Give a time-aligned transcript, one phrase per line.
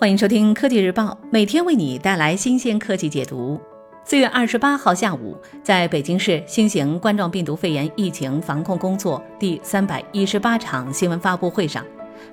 [0.00, 3.60] 欢迎收听科技日报，每天为你带来新鲜科技解读。
[4.02, 11.84] 四月二十八号下午，在北京市新型冠状病毒肺炎疫情防控工作第三百一十八场新闻发布会上，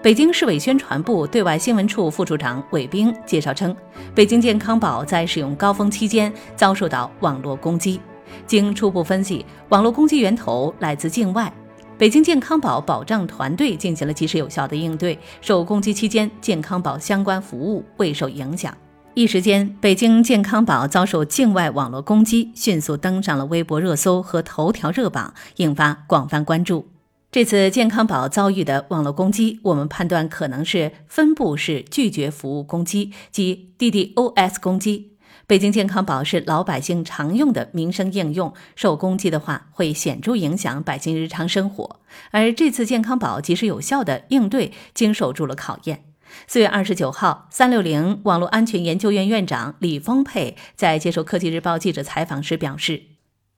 [0.00, 3.76] 北京市委宣传部对外新闻处副处长韦兵介绍称，
[4.14, 8.00] 北京健康宝在使用高峰期间遭受到网络攻击，
[8.46, 11.52] 经初步分析，网络攻击源头来自境外。
[11.98, 18.76] 北京健康宝保障团队进行了及时有效的应对，受攻击期间，健康宝相关服务未受影响。
[19.14, 26.86] 一时间，北京健康宝遭受境外网络攻击，迅速登上了微博热搜和头条热榜，引发广泛关注。
[27.32, 35.12] 这次健康宝遭遇的网络攻击，我们判断可能是分布式拒绝服务攻击，即 DDoS 攻击。
[35.48, 42.00] 北京健康宝是老百姓常用的民生应用，受攻击的话会显著影响百姓日常生活。
[42.32, 46.02] 而这次健康宝及时有效的应对，经受住了考验。
[46.48, 53.02] 四月二十九号，三六零网络安全研究院院长李峰沛在接受科技日报记者采访时表示，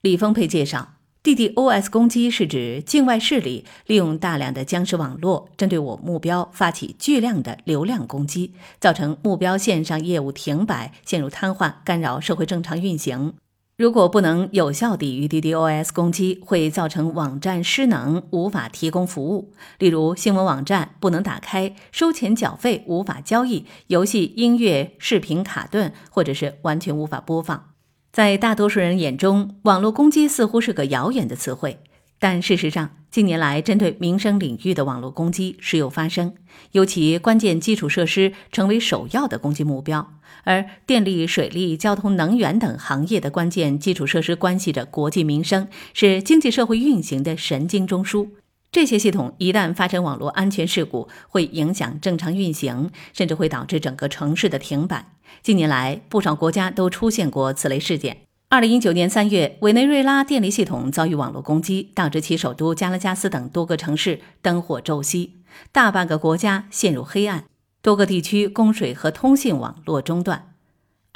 [0.03, 0.98] 李峰沛介绍。
[1.29, 13.35] DDoS 攻击是指境外势力利用大量的僵尸网络，针对我目标发起巨量的流量攻击，造成目标线上业务停摆、陷入瘫痪，干扰社会正常运行。
[13.77, 19.53] 如果不能有效抵御 DDoS 攻击，会造成网站失能，无法提供服务。
[19.79, 27.75] 例如，新闻网站不能打开，收钱缴费无法交易，游戏、音乐、视频卡顿，或者是完全无法播放。
[28.11, 31.79] 在大多数人眼中，网络攻击似乎是个遥远的词汇，
[32.19, 36.35] 但事实上，近年来针对民生领域的网络攻击时有发生，
[36.73, 40.15] 尤其关键基础设施成为首要的攻击目标。
[40.45, 48.29] 而电力、水利、交通、能源等行业的关键基础设施关系着国计民生，是经济社会运行的神经中枢。
[48.71, 55.13] 这些系统一旦发生网络安全事故，会影响正常运行，甚至会导致整个城市的停摆。
[55.43, 58.19] 近年来，不少国家都出现过此类事件。
[58.51, 65.31] 二零一九年三月，委内瑞拉电力系统遭遇网络攻击，导致其首都加拉加斯等多个城市灯火骤熄，
[65.73, 67.45] 大半个国家陷入黑暗，
[67.81, 70.48] 多个地区供水和通信网络中断。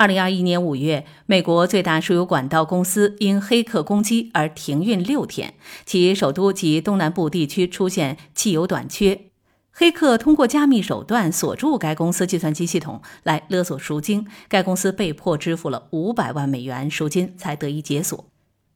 [0.03, 5.55] 二零二一年五月，美国最大输油管道公司因黑客攻击而停运六天，
[5.87, 9.27] 其首都及东南部地区出现汽油短缺。
[9.71, 18.32] 黑客通过加密手段锁住该公司计算机系统来勒索赎金，该公司被迫支付了五百万美元赎金才得以解锁。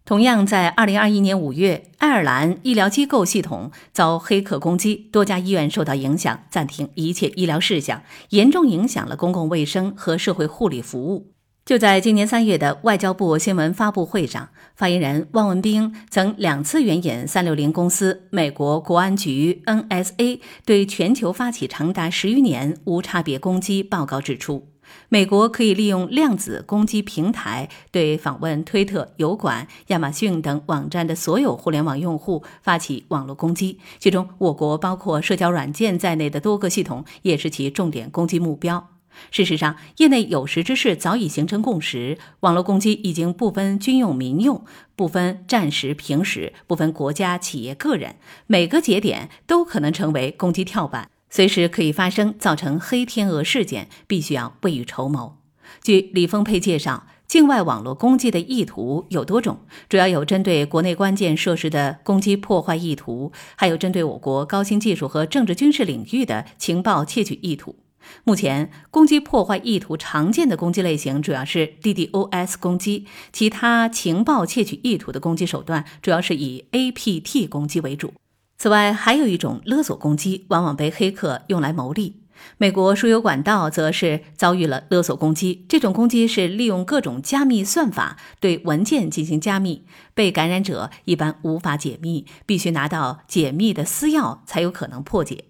[0.06, 11.32] 同样，在二零二一年五月，爱尔兰医疗机构系统遭黑客攻击，多家医院受到影响，暂停一切医疗事项，严重影响了公共卫生和社会护理服务。
[11.64, 24.68] 就在今年三月的外交部新闻发布会上，发言人汪文斌曾两次援引三六零公司、美国国安局 NSA 对全球发起长达十余年无差别攻击报告指出。
[25.08, 38.90] 美国可以利用量子攻击平台对访问推特、油管、亚马逊等网站的所有互联网用户发起网络攻击，其中我国包括社交软件在内的多个系统也是其重点攻击目标。
[39.30, 44.62] 事实上，业内有识之士早已形成共识：网络攻击已经不分军用、民用，
[44.94, 51.08] 不分战时、平时，不分国家、企业、个人，每个节点都可能成为攻击跳板。
[51.28, 55.38] 随时可以发生，造成黑天鹅事件，必须要未雨绸缪。
[55.82, 67.76] 据李峰佩介绍，境外网络攻击的意图有多种，主要有针对国内关键设施的攻击破坏意图，还有针对我国高新技术和政治军事领域的情报窃取意图。
[68.22, 78.14] 目前，攻击破坏意图常见的攻击类型主要是 DDoS 攻击，其他情报窃取意图的攻击手段主要是以 APT 攻击为主。
[78.58, 82.22] 此外，还有一种勒索攻击，往往被黑客用来牟利。
[82.58, 85.64] 美国输油管道则是遭遇了勒索攻击。
[85.68, 89.84] 这种攻击是利用各种加密算法对文件进行加密，
[90.14, 95.44] 被感染者一般无法解密，必须拿到解密的私钥才有可能破解。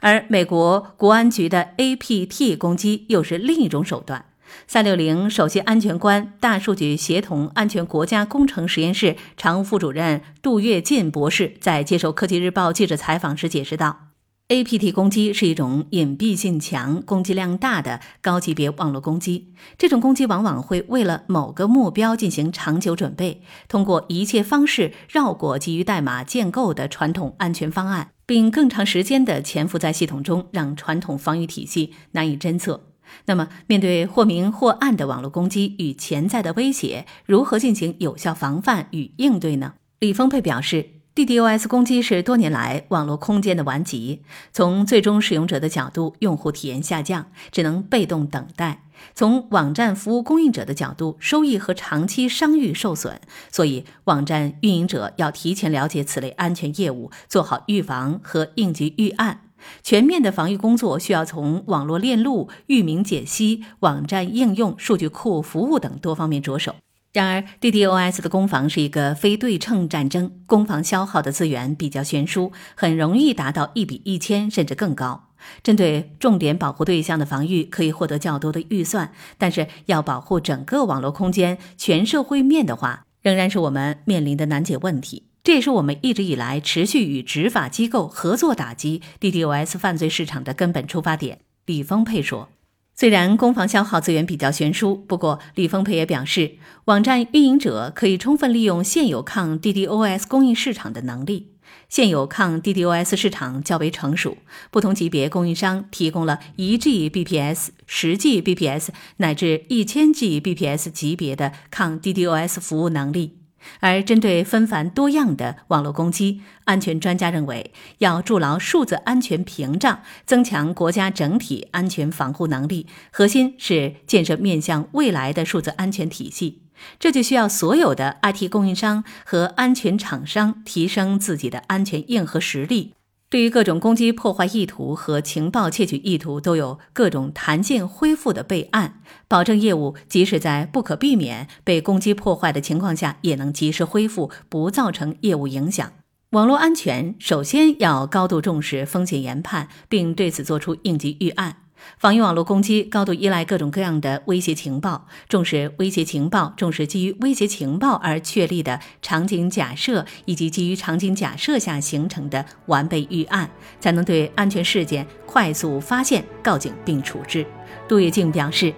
[0.00, 4.26] 而美国国安局的 APT 攻击又是另一种手段。
[4.66, 14.08] 三六零首席安全官、大数据协同安全国家工程实验室常务副主任杜跃进博士在接受科技日报记者采访时解释道
[14.48, 19.54] ：“APT 攻击是一种隐蔽性强、攻击量大的高级别网络攻击。
[19.78, 32.88] 这种攻击往往会为了某个目标进行长久准备，通过一切方式绕过基于代码建构的传统安全方案，并更长时间地潜伏在系统中，让传统防御体系难以侦测。”
[33.26, 39.74] 那么，面对或明或暗的网络攻击与潜在的威胁，如何进行有效防范与应对呢？
[40.00, 44.22] 李丰佩表示，DDoS 攻击是多年来网络空间的顽疾。
[44.52, 48.78] 从最终使用者的角度，用户体验下降，只能被动等待；
[49.14, 53.20] 从网站服务供应者的角度，收益和长期商誉受损。
[53.50, 59.42] 所以，网站运营者要提前了解此类安全业务，做好预防和应急预案。
[59.82, 66.74] 全面的防御工作需要从网络链路、域名解析、网站应用、数据库服务等多方面着手。
[67.12, 75.28] 然而，DDoS 的攻防是一个非对称战争，攻防消耗的资源比较悬殊，很容易达到一比一千甚至更高。
[75.62, 85.24] 针对重点保护对象的防御可以获得较多的预算，但是要保护整个网络空间、全社会面的话，仍然是我们面临的难解问题。
[85.44, 91.40] 这也是我们一直以来持续与执法机构合作打击 DDoS 犯罪市场的根本出发点。
[91.66, 92.48] 李峰佩说。
[92.94, 96.52] 虽然攻防消耗资源比较悬殊，不过李峰培也表示，
[96.84, 101.54] 网站运营者可以充分利用现有抗 DDoS 供应市场的能力。
[101.88, 104.36] 现有抗 DDoS 市场较为成熟，
[104.70, 113.38] 不同级别供应商提供了一 Gbps、十 Gbps 乃至一千 Gbps 级别的抗 DDoS 服务能力。
[113.80, 126.62] 而针对纷繁多样的网络攻击，安全专家认为，要筑牢数字安全屏障，增强国家整体安全防护能力，核心是建设面向未来的数字安全体系。
[126.98, 132.94] 这就需要所有的 IT 供应商和安全厂商提升自己的安全硬核实力。
[133.32, 145.92] 对于各种攻击破坏意图和情报窃取意图，都有各种弹性恢复的备案，保证业务即使在不可避免被攻击破坏的情况下，也能及时恢复，不造成业务影响。
[146.32, 151.56] 网络安全首先要高度重视风险研判，并对此做出应急预案。
[151.98, 163.48] 防御网络攻击高度依赖各种各样的威胁情报，重视威胁情报，重视基于威胁情报而确立的场景假设，以及基于场景假设下形成的完备预案，
[163.80, 167.46] 才能对安全事件快速发现、告警并处置。
[167.88, 168.72] 杜月静表示：“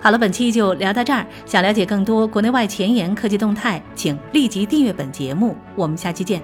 [0.00, 1.26] 好了，本期就聊到这儿。
[1.44, 5.56] 想了解更多国内外前沿科技动态，请立即订阅本节目。
[5.74, 6.42] 我们下期见。”